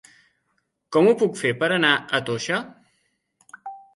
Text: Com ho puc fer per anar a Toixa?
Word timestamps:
Com 0.95 1.09
ho 1.09 1.13
puc 1.19 1.35
fer 1.41 1.51
per 1.59 1.69
anar 1.77 1.93
a 2.19 2.21
Toixa? 2.31 2.61